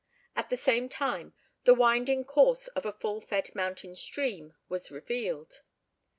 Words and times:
At 0.35 0.49
the 0.49 0.57
same 0.57 0.89
time, 0.89 1.35
the 1.63 1.75
winding 1.75 2.25
course 2.25 2.67
of 2.69 2.87
a 2.87 2.91
full 2.91 3.21
fed 3.21 3.53
mountain 3.53 3.95
stream 3.95 4.55
was 4.67 4.89
revealed. 4.89 5.61